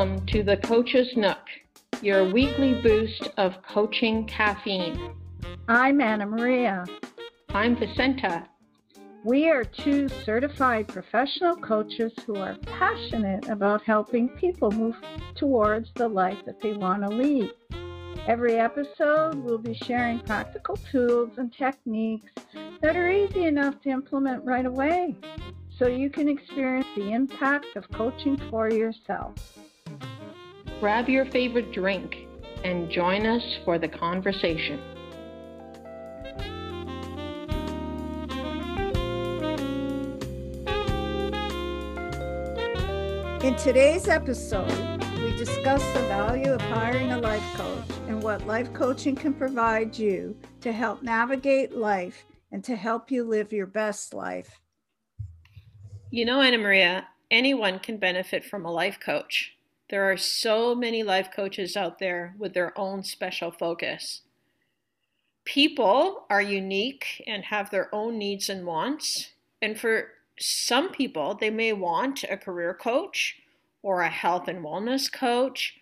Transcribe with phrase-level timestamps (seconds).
[0.00, 1.46] Welcome to the Coach's Nook,
[2.00, 5.14] your weekly boost of coaching caffeine.
[5.68, 6.88] I'm Annamaria.
[7.50, 8.46] I'm Vicenta.
[9.24, 14.96] We are two certified professional coaches who are passionate about helping people move
[15.34, 17.50] towards the life that they want to lead.
[18.26, 22.32] Every episode, we'll be sharing practical tools and techniques
[22.80, 25.14] that are easy enough to implement right away
[25.78, 29.59] so you can experience the impact of coaching for yourself.
[30.80, 32.26] Grab your favorite drink
[32.64, 34.80] and join us for the conversation.
[43.44, 44.70] In today's episode,
[45.18, 49.98] we discuss the value of hiring a life coach and what life coaching can provide
[49.98, 54.58] you to help navigate life and to help you live your best life.
[56.08, 59.58] You know, Annamaria, anyone can benefit from a life coach.
[59.90, 64.22] There are so many life coaches out there with their own special focus.
[65.44, 69.32] People are unique and have their own needs and wants.
[69.60, 73.42] And for some people, they may want a career coach
[73.82, 75.74] or a health and wellness coach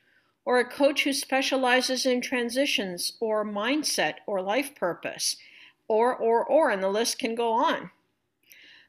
[0.47, 5.37] or a coach who specializes in transitions or mindset or life purpose
[5.87, 7.91] or or or and the list can go on.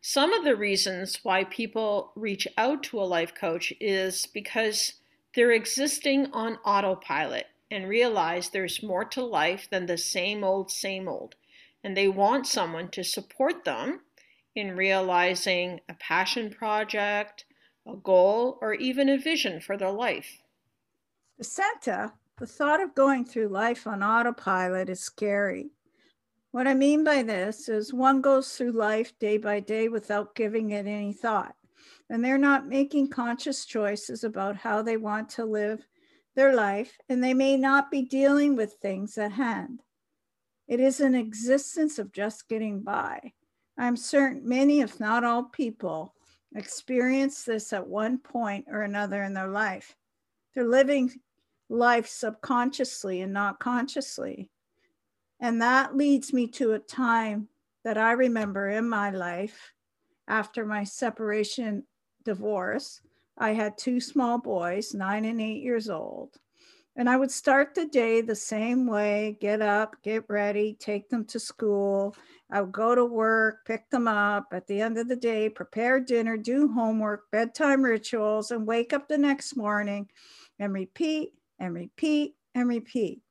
[0.02, 4.94] Some of the reasons why people reach out to a life coach is because
[5.36, 11.08] they're existing on autopilot and realize there's more to life than the same old, same
[11.08, 11.36] old.
[11.84, 14.02] And they want someone to support them
[14.56, 17.46] in realizing a passion project,
[17.88, 20.42] a goal, or even a vision for their life.
[21.40, 25.70] Vicenta, the thought of going through life on autopilot is scary.
[26.52, 30.72] What I mean by this is one goes through life day by day without giving
[30.72, 31.56] it any thought,
[32.10, 35.86] and they're not making conscious choices about how they want to live
[36.36, 39.82] their life, and they may not be dealing with things at hand.
[40.68, 43.34] It is an existence of just getting by.
[43.78, 46.14] I'm certain many, if not all people,
[46.56, 49.96] experience this at one point or another in their life.
[50.54, 51.12] They're living
[51.70, 54.50] life subconsciously and not consciously.
[55.40, 57.48] And that leads me to a time
[57.84, 59.74] that I remember in my life
[60.28, 61.84] after my separation
[62.30, 63.02] divorce.
[63.40, 66.38] I had two small boys, nine and eight years old.
[66.96, 71.26] And I would start the day the same way get up, get ready, take them
[71.26, 72.16] to school.
[72.52, 76.00] I would go to work, pick them up at the end of the day, prepare
[76.00, 80.08] dinner, do homework, bedtime rituals, and wake up the next morning
[80.60, 83.22] and repeat and repeat and repeat.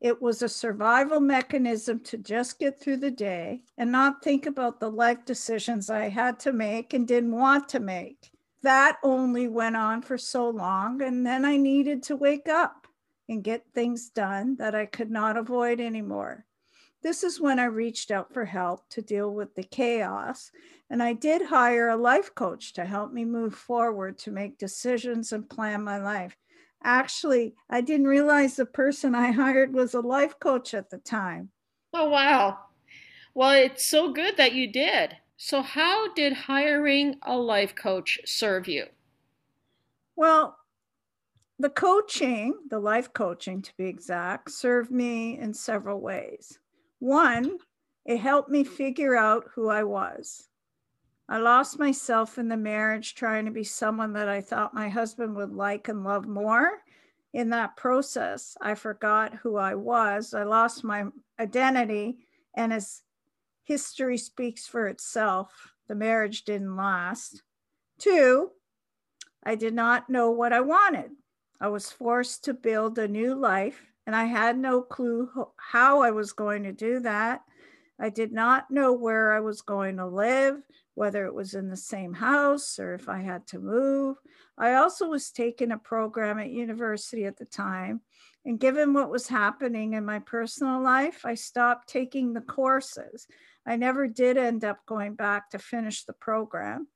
[0.00, 4.78] It was a survival mechanism to just get through the day and not think about
[4.78, 8.30] the life decisions I had to make and didn't want to make.
[8.62, 12.86] That only went on for so long, and then I needed to wake up
[13.28, 16.46] and get things done that I could not avoid anymore.
[17.02, 20.50] This is when I reached out for help to deal with the chaos,
[20.90, 25.32] and I did hire a life coach to help me move forward to make decisions
[25.32, 26.36] and plan my life
[26.82, 31.50] actually, I didn't realize the person I hired was a life coach at the time.
[31.92, 32.58] Oh, wow.
[33.34, 35.16] Well, it's so good that you did.
[35.36, 38.86] So, how did hiring a life coach serve you?
[40.16, 40.58] Well,
[41.58, 46.58] the coaching, the life coaching to be exact, served me in several ways.
[46.98, 47.58] One,
[48.04, 50.48] it helped me figure out who I was.
[51.28, 55.36] I lost myself in the marriage trying to be someone that I thought my husband
[55.36, 56.78] would like and love more.
[57.34, 60.32] In that process, I forgot who I was.
[60.32, 61.04] I lost my
[61.38, 62.18] identity.
[62.54, 63.02] And as
[63.64, 67.42] history speaks for itself, the marriage didn't last.
[67.98, 68.52] Two,
[69.44, 71.10] I did not know what I wanted.
[71.60, 76.10] I was forced to build a new life, and I had no clue how I
[76.10, 77.42] was going to do that.
[78.00, 80.62] I did not know where I was going to live,
[80.94, 84.16] whether it was in the same house or if I had to move.
[84.56, 88.00] I also was taking a program at university at the time.
[88.44, 93.26] And given what was happening in my personal life, I stopped taking the courses.
[93.66, 96.88] I never did end up going back to finish the program.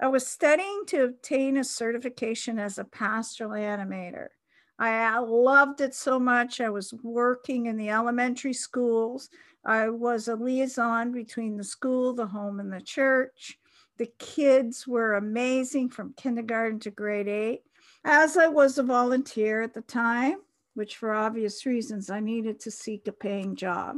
[0.00, 4.28] I was studying to obtain a certification as a pastoral animator.
[4.78, 6.60] I loved it so much.
[6.60, 9.30] I was working in the elementary schools.
[9.64, 13.58] I was a liaison between the school, the home, and the church.
[13.96, 17.62] The kids were amazing from kindergarten to grade eight.
[18.04, 20.36] As I was a volunteer at the time,
[20.74, 23.96] which for obvious reasons I needed to seek a paying job.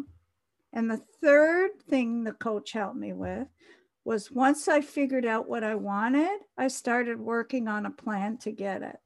[0.72, 3.48] And the third thing the coach helped me with
[4.04, 8.52] was once I figured out what I wanted, I started working on a plan to
[8.52, 8.96] get it.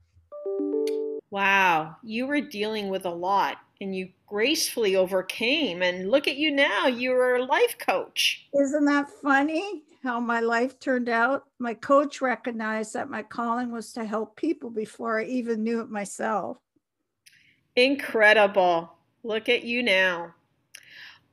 [1.32, 5.80] Wow, you were dealing with a lot and you gracefully overcame.
[5.80, 8.46] And look at you now, you're a life coach.
[8.52, 11.46] Isn't that funny how my life turned out?
[11.58, 15.88] My coach recognized that my calling was to help people before I even knew it
[15.88, 16.58] myself.
[17.74, 18.92] Incredible.
[19.22, 20.34] Look at you now.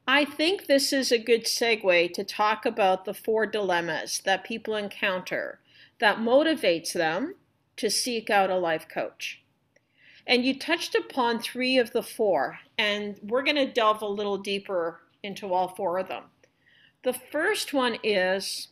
[0.07, 4.77] I think this is a good segue to talk about the four dilemmas that people
[4.77, 5.59] encounter
[5.99, 7.35] that motivates them
[7.75, 9.41] to seek out a life coach.
[10.29, 14.37] And you touched upon three of the four, and we're going to delve a little
[14.37, 16.25] deeper into all four of them.
[17.03, 18.67] The first one is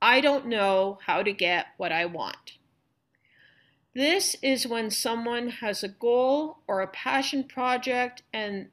[0.00, 2.52] I don't know how to get what I want.
[3.94, 8.68] This is when someone has a goal or a passion project and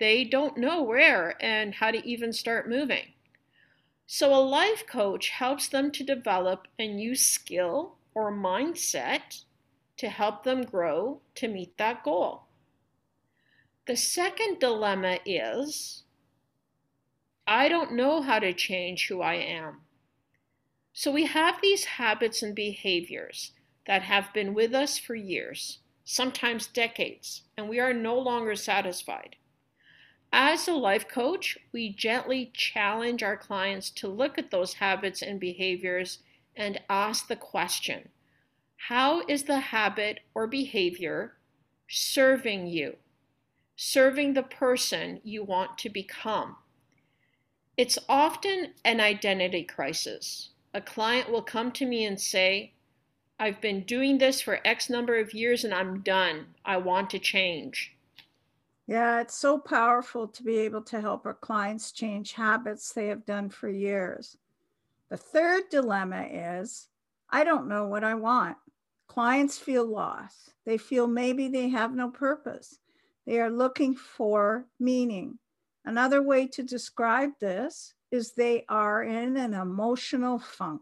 [0.00, 3.12] they don't know where and how to even start moving.
[4.04, 9.44] So, a life coach helps them to develop a new skill or mindset
[10.02, 12.42] to help them grow to meet that goal.
[13.86, 16.02] The second dilemma is
[17.46, 19.82] I don't know how to change who I am.
[20.92, 23.52] So, we have these habits and behaviors
[23.86, 29.36] that have been with us for years, sometimes decades, and we are no longer satisfied.
[30.32, 35.38] As a life coach, we gently challenge our clients to look at those habits and
[35.38, 36.18] behaviors
[36.56, 38.08] and ask the question
[38.88, 41.34] How is the habit or behavior
[41.88, 42.96] serving you?
[43.76, 46.56] Serving the person you want to become?
[47.76, 50.50] It's often an identity crisis.
[50.74, 52.72] A client will come to me and say,
[53.38, 56.46] I've been doing this for X number of years and I'm done.
[56.64, 57.94] I want to change.
[58.88, 63.24] Yeah, it's so powerful to be able to help our clients change habits they have
[63.24, 64.38] done for years.
[65.08, 66.88] The third dilemma is
[67.30, 68.58] I don't know what I want.
[69.12, 70.54] Clients feel lost.
[70.64, 72.78] They feel maybe they have no purpose.
[73.26, 75.38] They are looking for meaning.
[75.84, 80.80] Another way to describe this is they are in an emotional funk.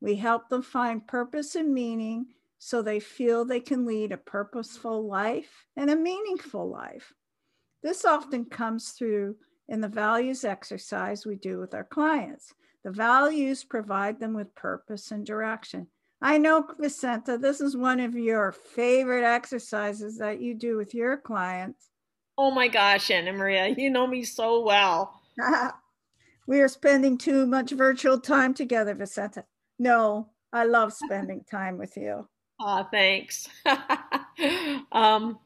[0.00, 2.26] We help them find purpose and meaning
[2.58, 7.12] so they feel they can lead a purposeful life and a meaningful life.
[7.82, 9.34] This often comes through
[9.68, 12.54] in the values exercise we do with our clients.
[12.84, 15.88] The values provide them with purpose and direction.
[16.22, 21.16] I know, Vicenta, this is one of your favorite exercises that you do with your
[21.18, 21.90] clients.
[22.38, 25.20] Oh my gosh, Annamaria, you know me so well.
[26.46, 29.44] we are spending too much virtual time together, Vicenta.
[29.78, 32.26] No, I love spending time with you.
[32.60, 33.48] Oh, thanks.
[34.92, 35.38] um,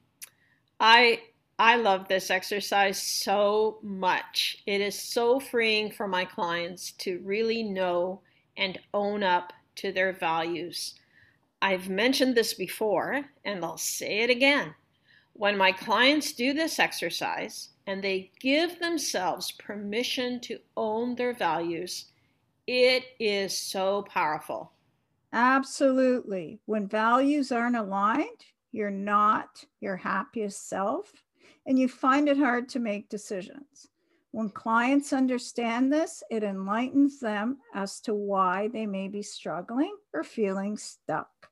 [0.78, 1.20] I
[1.58, 4.62] I love this exercise so much.
[4.66, 8.22] It is so freeing for my clients to really know
[8.56, 10.94] and own up to their values.
[11.62, 14.74] I've mentioned this before, and I'll say it again.
[15.34, 22.06] When my clients do this exercise and they give themselves permission to own their values,
[22.66, 24.72] it is so powerful.
[25.32, 26.60] Absolutely.
[26.66, 31.12] When values aren't aligned, you're not your happiest self
[31.66, 33.89] and you find it hard to make decisions.
[34.32, 40.22] When clients understand this, it enlightens them as to why they may be struggling or
[40.22, 41.48] feeling stuck.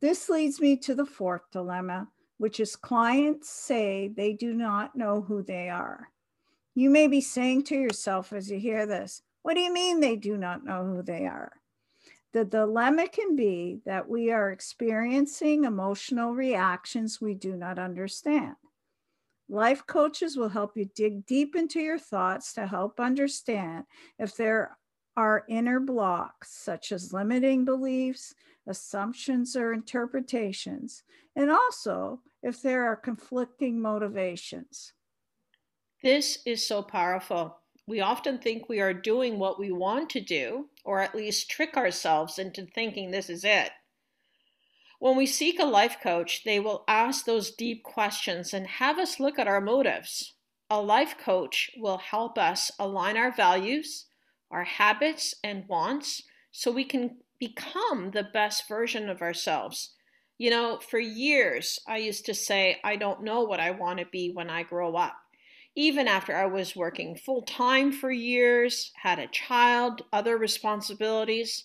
[0.00, 2.08] This leads me to the fourth dilemma,
[2.38, 6.08] which is clients say they do not know who they are.
[6.74, 10.16] You may be saying to yourself as you hear this, What do you mean they
[10.16, 11.52] do not know who they are?
[12.32, 18.56] The dilemma can be that we are experiencing emotional reactions we do not understand.
[19.52, 23.84] Life coaches will help you dig deep into your thoughts to help understand
[24.18, 24.78] if there
[25.14, 28.32] are inner blocks, such as limiting beliefs,
[28.66, 31.02] assumptions, or interpretations,
[31.36, 34.94] and also if there are conflicting motivations.
[36.02, 37.58] This is so powerful.
[37.86, 41.76] We often think we are doing what we want to do, or at least trick
[41.76, 43.70] ourselves into thinking this is it.
[45.02, 49.18] When we seek a life coach, they will ask those deep questions and have us
[49.18, 50.34] look at our motives.
[50.70, 54.06] A life coach will help us align our values,
[54.48, 59.90] our habits, and wants so we can become the best version of ourselves.
[60.38, 64.06] You know, for years, I used to say, I don't know what I want to
[64.06, 65.16] be when I grow up
[65.74, 71.64] even after I was working full time for years, had a child, other responsibilities.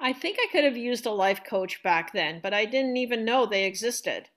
[0.00, 3.24] I think I could have used a life coach back then, but I didn't even
[3.24, 4.28] know they existed.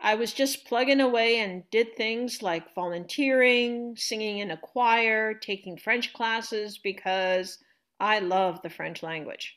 [0.00, 5.76] I was just plugging away and did things like volunteering, singing in a choir, taking
[5.76, 7.58] French classes because
[7.98, 9.56] I love the French language.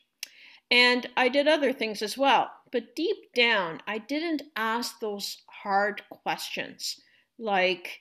[0.70, 6.02] And I did other things as well but deep down, I didn't ask those hard
[6.08, 6.98] questions
[7.38, 8.00] like,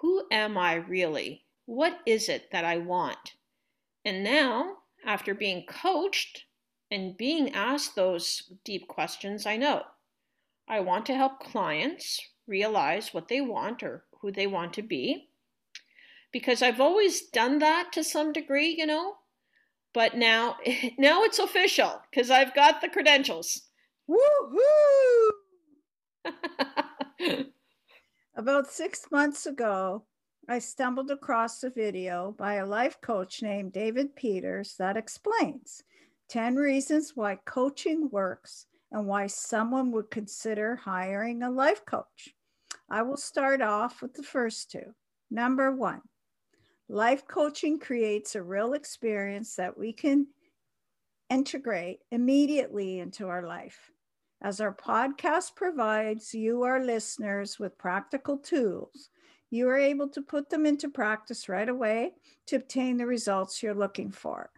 [0.00, 1.46] who am I really?
[1.64, 3.34] What is it that I want?
[4.04, 6.44] And now, after being coached
[6.92, 9.82] and being asked those deep questions, I know
[10.68, 15.30] I want to help clients realize what they want or who they want to be.
[16.32, 19.16] Because I've always done that to some degree, you know,
[19.92, 20.56] but now
[20.98, 23.62] now it's official because I've got the credentials.
[24.08, 25.30] Woohoo!
[28.34, 30.04] About six months ago,
[30.48, 35.82] I stumbled across a video by a life coach named David Peters that explains
[36.32, 42.34] 10 reasons why coaching works and why someone would consider hiring a life coach.
[42.88, 44.94] I will start off with the first two.
[45.30, 46.00] Number one,
[46.88, 50.26] life coaching creates a real experience that we can
[51.28, 53.90] integrate immediately into our life.
[54.40, 59.10] As our podcast provides you, our listeners, with practical tools,
[59.50, 62.14] you are able to put them into practice right away
[62.46, 64.48] to obtain the results you're looking for.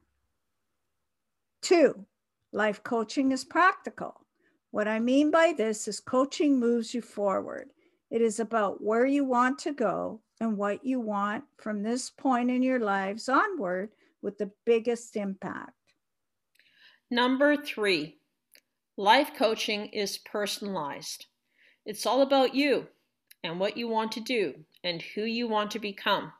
[1.64, 2.04] Two,
[2.52, 4.20] life coaching is practical.
[4.70, 7.70] What I mean by this is coaching moves you forward.
[8.10, 12.50] It is about where you want to go and what you want from this point
[12.50, 15.72] in your lives onward with the biggest impact.
[17.10, 18.18] Number three,
[18.98, 21.24] life coaching is personalized.
[21.86, 22.88] It's all about you
[23.42, 24.52] and what you want to do
[24.82, 26.30] and who you want to become.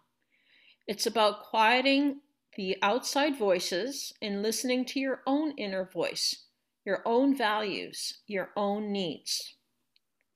[0.86, 2.20] It's about quieting
[2.56, 6.44] the outside voices and listening to your own inner voice,
[6.84, 9.54] your own values, your own needs.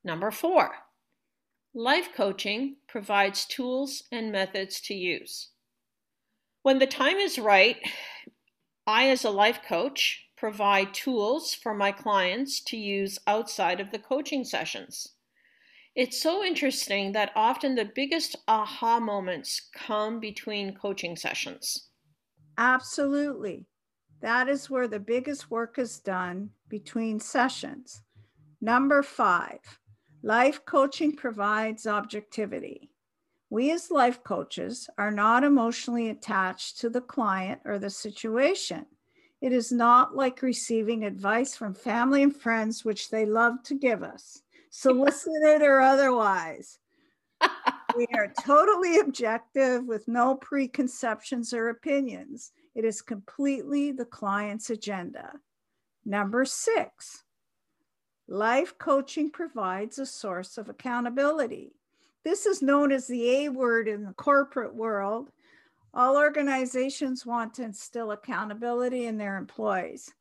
[0.05, 0.73] Number four,
[1.75, 5.51] life coaching provides tools and methods to use.
[6.63, 7.77] When the time is right,
[8.87, 13.99] I, as a life coach, provide tools for my clients to use outside of the
[13.99, 15.15] coaching sessions.
[15.95, 21.88] It's so interesting that often the biggest aha moments come between coaching sessions.
[22.59, 23.67] Absolutely.
[24.21, 28.03] That is where the biggest work is done between sessions.
[28.61, 29.61] Number five,
[30.23, 32.91] life coaching provides objectivity.
[33.49, 38.87] We, as life coaches, are not emotionally attached to the client or the situation.
[39.41, 44.03] It is not like receiving advice from family and friends, which they love to give
[44.03, 46.81] us, solicited or otherwise.
[47.97, 52.53] we are totally objective with no preconceptions or opinions.
[52.75, 55.33] It is completely the client's agenda.
[56.05, 57.25] Number six,
[58.27, 61.73] life coaching provides a source of accountability.
[62.25, 65.31] This is known as the A word in the corporate world
[65.95, 70.13] all organizations want to instill accountability in their employees.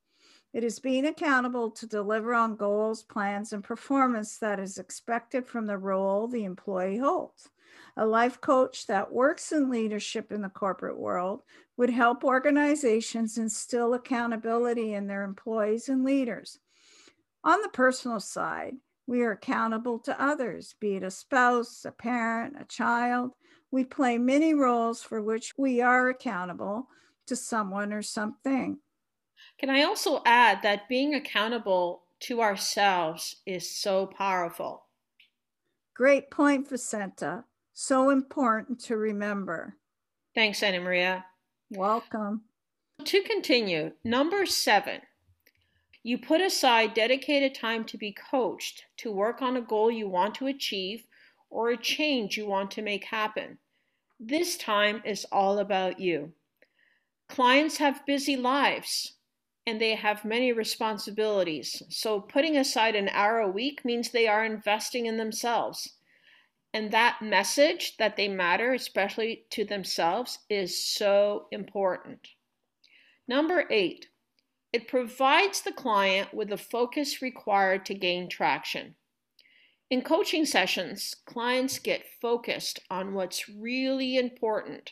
[0.54, 5.68] It is being accountable to deliver on goals, plans, and performance that is expected from
[5.68, 7.50] the role the employee holds.
[7.96, 11.42] A life coach that works in leadership in the corporate world
[11.78, 16.60] would help organizations instill accountability in their employees and leaders.
[17.44, 18.76] On the personal side,
[19.08, 23.32] we are accountable to others, be it a spouse, a parent, a child,
[23.72, 26.88] we play many roles for which we are accountable
[27.26, 28.80] to someone or something.
[29.58, 34.86] Can I also add that being accountable to ourselves is so powerful?
[35.94, 37.44] Great point, Vicenta.
[37.80, 39.78] So important to remember.
[40.34, 41.26] Thanks, Annamaria.
[41.70, 42.42] Welcome.
[43.06, 45.02] To continue, number seven,
[46.02, 50.34] you put aside dedicated time to be coached to work on a goal you want
[50.36, 51.04] to achieve
[51.52, 53.60] or a change you want to make happen.
[54.20, 56.34] This time is all about you.
[57.30, 59.14] Clients have busy lives
[59.68, 61.84] and they have many responsibilities.
[61.90, 65.97] So putting aside an hour a week means they are investing in themselves.
[66.74, 72.28] And that message that they matter, especially to themselves, is so important.
[73.28, 74.08] Number eight,
[74.74, 78.96] it provides the client with the focus required to gain traction.
[79.90, 84.92] In coaching sessions, clients get focused on what's really important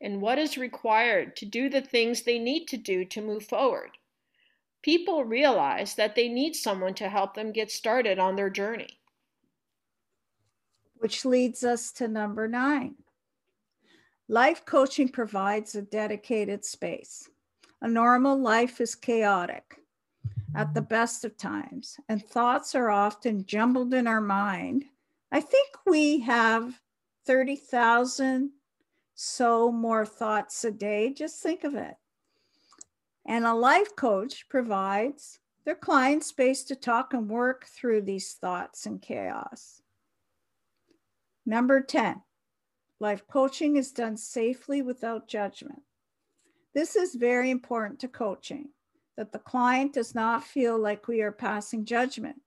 [0.00, 3.90] and what is required to do the things they need to do to move forward.
[4.82, 9.00] People realize that they need someone to help them get started on their journey.
[10.98, 12.94] Which leads us to number nine.
[14.28, 17.28] Life coaching provides a dedicated space.
[17.82, 19.80] A normal life is chaotic
[20.54, 24.84] at the best of times, and thoughts are often jumbled in our mind.
[25.30, 26.80] I think we have
[27.26, 28.50] 30,000
[29.14, 31.12] so more thoughts a day.
[31.12, 31.96] Just think of it.
[33.26, 38.86] And a life coach provides their clients space to talk and work through these thoughts
[38.86, 39.82] and chaos.
[41.48, 42.22] Number 10,
[42.98, 45.82] life coaching is done safely without judgment.
[46.74, 48.70] This is very important to coaching
[49.16, 52.42] that the client does not feel like we are passing judgment.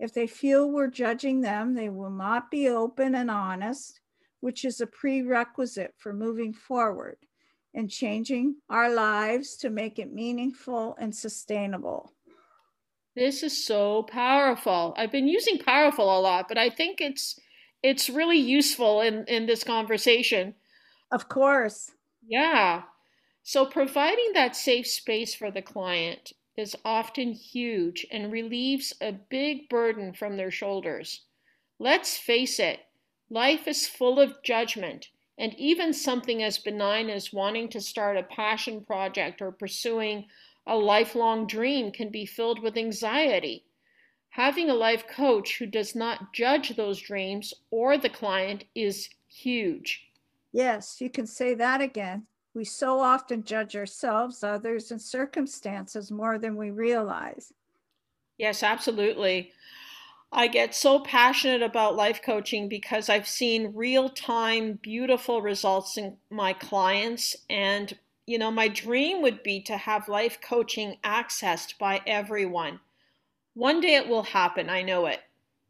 [0.00, 4.00] If they feel we're judging them, they will not be open and honest,
[4.40, 7.18] which is a prerequisite for moving forward
[7.72, 12.12] and changing our lives to make it meaningful and sustainable.
[13.14, 14.94] This is so powerful.
[14.96, 17.38] I've been using powerful a lot, but I think it's
[17.82, 20.54] it's really useful in in this conversation.
[21.12, 21.92] Of course.
[22.26, 22.84] Yeah.
[23.42, 29.68] So providing that safe space for the client is often huge and relieves a big
[29.68, 31.26] burden from their shoulders.
[31.78, 32.80] Let's face it,
[33.30, 38.22] life is full of judgment, and even something as benign as wanting to start a
[38.22, 40.28] passion project or pursuing
[40.66, 43.64] a lifelong dream can be filled with anxiety.
[44.30, 50.08] Having a life coach who does not judge those dreams or the client is huge.
[50.52, 52.26] Yes, you can say that again.
[52.54, 57.52] We so often judge ourselves, others, and circumstances more than we realize.
[58.38, 59.52] Yes, absolutely.
[60.32, 66.16] I get so passionate about life coaching because I've seen real time, beautiful results in
[66.30, 67.96] my clients and
[68.26, 72.78] you know, my dream would be to have life coaching accessed by everyone.
[73.60, 75.20] One day it will happen, I know it.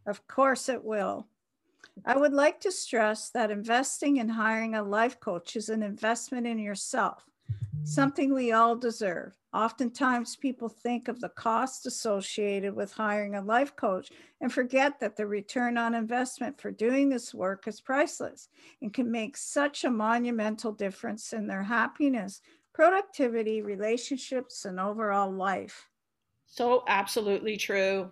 [0.06, 1.26] Of course it will.
[2.04, 6.47] I would like to stress that investing in hiring a life coach is an investment
[6.47, 7.28] in yourself,
[7.82, 9.37] something we all deserve.
[9.52, 15.16] Oftentimes, people think of the cost associated with hiring a life coach and forget that
[15.16, 18.50] the return on investment for doing this work is priceless
[18.82, 22.41] and can make such a monumental difference in their happiness,
[22.73, 25.90] productivity, relationships, and overall life.
[26.50, 28.10] So, absolutely true.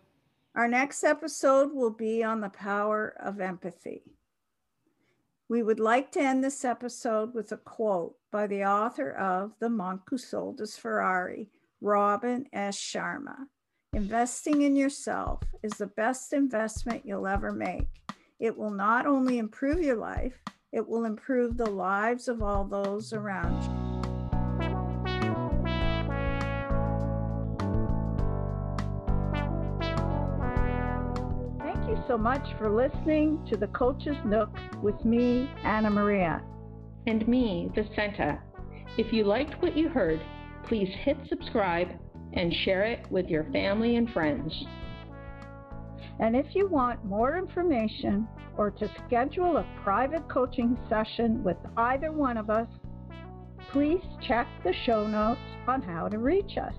[0.54, 4.02] Our next episode will be on the power of empathy.
[5.48, 9.68] We would like to end this episode with a quote by the author of The
[9.68, 11.48] Monk Who Sold His Ferrari,
[11.80, 12.78] Robin S.
[12.78, 13.36] Sharma.
[13.92, 17.88] Investing in yourself is the best investment you'll ever make.
[18.38, 23.12] It will not only improve your life, it will improve the lives of all those
[23.12, 23.77] around you.
[32.08, 34.48] So much for listening to the Coach's Nook
[34.82, 36.42] with me, Annamaria.
[37.06, 38.40] And me, Vicenta.
[38.96, 40.18] If you liked what you heard,
[40.64, 41.88] please hit subscribe
[42.32, 44.54] and share it with your family and friends.
[46.18, 52.10] And if you want more information or to schedule a private coaching session with either
[52.10, 52.68] one of us,
[53.70, 56.74] please check the show notes on how to reach us.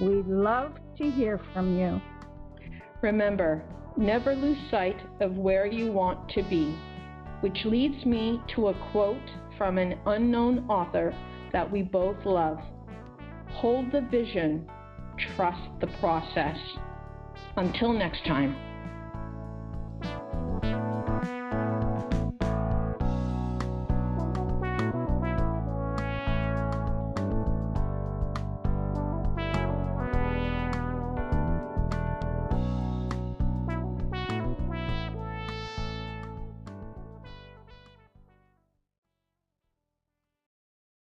[0.00, 2.00] We'd love to hear from you.
[3.02, 3.64] Remember,
[3.96, 6.76] Never lose sight of where you want to be,
[7.40, 11.14] which leads me to a quote from an unknown author
[11.52, 12.58] that we both love.
[13.50, 14.66] Hold the vision,
[15.36, 16.56] trust the process.
[17.56, 18.56] Until next time.